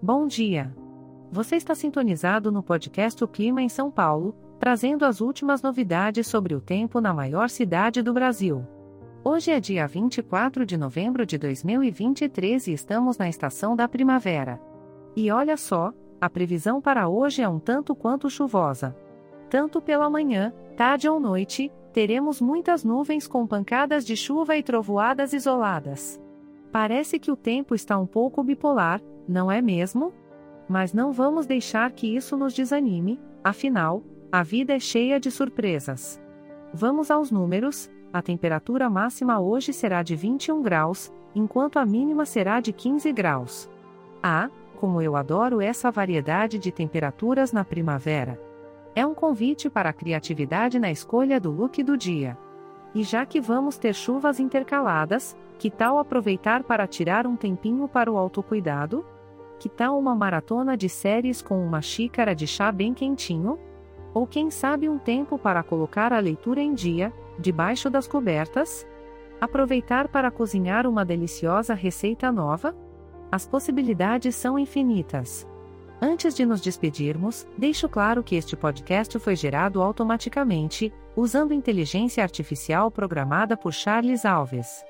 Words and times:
Bom 0.00 0.28
dia. 0.28 0.72
Você 1.32 1.56
está 1.56 1.74
sintonizado 1.74 2.52
no 2.52 2.62
podcast 2.62 3.22
O 3.24 3.26
Clima 3.26 3.60
em 3.60 3.68
São 3.68 3.90
Paulo, 3.90 4.32
trazendo 4.60 5.04
as 5.04 5.20
últimas 5.20 5.60
novidades 5.60 6.28
sobre 6.28 6.54
o 6.54 6.60
tempo 6.60 7.00
na 7.00 7.12
maior 7.12 7.50
cidade 7.50 8.00
do 8.00 8.12
Brasil. 8.12 8.64
Hoje 9.24 9.50
é 9.50 9.58
dia 9.58 9.88
24 9.88 10.64
de 10.64 10.76
novembro 10.76 11.26
de 11.26 11.36
2023 11.36 12.68
e 12.68 12.72
estamos 12.74 13.18
na 13.18 13.28
estação 13.28 13.74
da 13.74 13.88
primavera. 13.88 14.60
E 15.16 15.32
olha 15.32 15.56
só, 15.56 15.92
a 16.20 16.30
previsão 16.30 16.80
para 16.80 17.08
hoje 17.08 17.42
é 17.42 17.48
um 17.48 17.58
tanto 17.58 17.92
quanto 17.92 18.30
chuvosa. 18.30 18.96
Tanto 19.50 19.82
pela 19.82 20.08
manhã, 20.08 20.52
tarde 20.76 21.08
ou 21.08 21.18
noite, 21.18 21.72
teremos 21.92 22.40
muitas 22.40 22.84
nuvens 22.84 23.26
com 23.26 23.44
pancadas 23.48 24.06
de 24.06 24.16
chuva 24.16 24.56
e 24.56 24.62
trovoadas 24.62 25.32
isoladas. 25.32 26.20
Parece 26.70 27.18
que 27.18 27.30
o 27.30 27.36
tempo 27.36 27.74
está 27.74 27.98
um 27.98 28.06
pouco 28.06 28.42
bipolar, 28.42 29.00
não 29.26 29.50
é 29.50 29.62
mesmo? 29.62 30.12
Mas 30.68 30.92
não 30.92 31.12
vamos 31.12 31.46
deixar 31.46 31.90
que 31.92 32.14
isso 32.14 32.36
nos 32.36 32.52
desanime, 32.52 33.18
afinal, 33.42 34.02
a 34.30 34.42
vida 34.42 34.74
é 34.74 34.78
cheia 34.78 35.18
de 35.18 35.30
surpresas. 35.30 36.20
Vamos 36.72 37.10
aos 37.10 37.30
números: 37.30 37.90
a 38.12 38.20
temperatura 38.20 38.90
máxima 38.90 39.40
hoje 39.40 39.72
será 39.72 40.02
de 40.02 40.14
21 40.14 40.60
graus, 40.60 41.12
enquanto 41.34 41.78
a 41.78 41.86
mínima 41.86 42.26
será 42.26 42.60
de 42.60 42.72
15 42.72 43.10
graus. 43.12 43.70
Ah, 44.22 44.50
como 44.76 45.00
eu 45.00 45.16
adoro 45.16 45.60
essa 45.60 45.90
variedade 45.90 46.58
de 46.58 46.70
temperaturas 46.70 47.52
na 47.52 47.64
primavera! 47.64 48.38
É 48.94 49.06
um 49.06 49.14
convite 49.14 49.70
para 49.70 49.90
a 49.90 49.92
criatividade 49.92 50.78
na 50.78 50.90
escolha 50.90 51.40
do 51.40 51.50
look 51.50 51.82
do 51.82 51.96
dia. 51.96 52.36
E 52.94 53.02
já 53.02 53.26
que 53.26 53.40
vamos 53.40 53.76
ter 53.76 53.94
chuvas 53.94 54.40
intercaladas, 54.40 55.36
que 55.58 55.70
tal 55.70 55.98
aproveitar 55.98 56.62
para 56.62 56.86
tirar 56.86 57.26
um 57.26 57.36
tempinho 57.36 57.86
para 57.88 58.10
o 58.10 58.16
autocuidado? 58.16 59.04
Que 59.58 59.68
tal 59.68 59.98
uma 59.98 60.14
maratona 60.14 60.76
de 60.76 60.88
séries 60.88 61.42
com 61.42 61.64
uma 61.64 61.82
xícara 61.82 62.34
de 62.34 62.46
chá 62.46 62.70
bem 62.70 62.94
quentinho? 62.94 63.58
Ou 64.14 64.26
quem 64.26 64.50
sabe 64.50 64.88
um 64.88 64.98
tempo 64.98 65.38
para 65.38 65.62
colocar 65.62 66.12
a 66.12 66.18
leitura 66.18 66.60
em 66.60 66.72
dia, 66.72 67.12
debaixo 67.38 67.90
das 67.90 68.06
cobertas? 68.06 68.86
Aproveitar 69.40 70.08
para 70.08 70.30
cozinhar 70.30 70.86
uma 70.86 71.04
deliciosa 71.04 71.74
receita 71.74 72.32
nova? 72.32 72.74
As 73.30 73.46
possibilidades 73.46 74.34
são 74.34 74.58
infinitas. 74.58 75.46
Antes 76.00 76.32
de 76.34 76.46
nos 76.46 76.60
despedirmos, 76.60 77.44
deixo 77.56 77.88
claro 77.88 78.22
que 78.22 78.36
este 78.36 78.56
podcast 78.56 79.18
foi 79.18 79.34
gerado 79.34 79.82
automaticamente, 79.82 80.92
usando 81.16 81.52
inteligência 81.52 82.22
artificial 82.22 82.88
programada 82.88 83.56
por 83.56 83.72
Charles 83.72 84.24
Alves. 84.24 84.84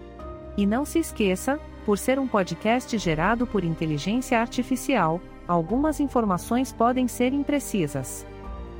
E 0.57 0.65
não 0.65 0.85
se 0.85 0.99
esqueça, 0.99 1.59
por 1.85 1.97
ser 1.97 2.19
um 2.19 2.27
podcast 2.27 2.97
gerado 2.97 3.45
por 3.45 3.63
inteligência 3.63 4.39
artificial, 4.39 5.21
algumas 5.47 5.99
informações 5.99 6.73
podem 6.73 7.07
ser 7.07 7.33
imprecisas. 7.33 8.25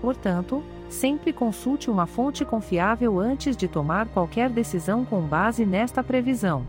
Portanto, 0.01 0.63
Sempre 0.89 1.33
consulte 1.33 1.89
uma 1.89 2.05
fonte 2.05 2.45
confiável 2.45 3.19
antes 3.19 3.57
de 3.57 3.67
tomar 3.67 4.07
qualquer 4.07 4.49
decisão 4.49 5.03
com 5.03 5.21
base 5.21 5.65
nesta 5.65 6.03
previsão. 6.03 6.65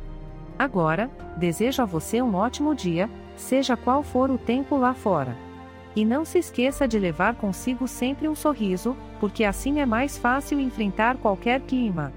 Agora, 0.59 1.11
desejo 1.37 1.83
a 1.83 1.85
você 1.85 2.23
um 2.23 2.35
ótimo 2.35 2.75
dia, 2.75 3.11
seja 3.37 3.77
qual 3.77 4.03
for 4.03 4.31
o 4.31 4.39
tempo 4.39 4.77
lá 4.77 4.95
fora. 4.95 5.37
E 5.95 6.05
não 6.05 6.25
se 6.25 6.39
esqueça 6.39 6.89
de 6.89 6.99
levar 6.99 7.35
consigo 7.37 7.87
sempre 7.87 8.27
um 8.29 8.35
sorriso, 8.35 8.97
porque 9.21 9.45
assim 9.45 9.81
é 9.81 9.87
mais 9.87 10.17
fácil 10.17 10.59
enfrentar 10.61 11.17
qualquer 11.19 11.61
clima. 11.61 12.13